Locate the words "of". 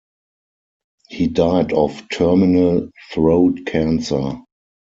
1.73-2.01